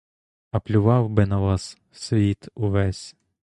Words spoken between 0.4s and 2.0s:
А плював би на вас